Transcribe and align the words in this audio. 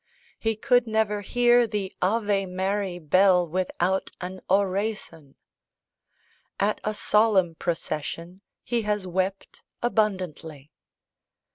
He 0.39 0.55
could 0.55 0.87
never 0.87 1.21
"hear 1.21 1.67
the 1.67 1.93
Ave 2.01 2.47
Mary! 2.47 2.97
bell 2.97 3.47
without 3.47 4.09
an 4.19 4.41
oraison." 4.49 5.35
At 6.59 6.81
a 6.83 6.95
solemn 6.95 7.53
procession 7.53 8.41
he 8.63 8.81
has 8.81 9.05
"wept 9.05 9.61
abundantly." 9.83 10.71